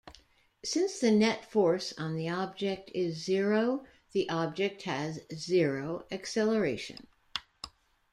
Since 0.65 0.97
the 0.99 1.11
net 1.11 1.51
force 1.51 1.93
on 1.95 2.15
the 2.15 2.27
object 2.27 2.89
is 2.95 3.23
zero, 3.23 3.85
the 4.13 4.27
object 4.31 4.81
has 4.81 5.19
zero 5.31 6.07
acceleration. 6.11 7.05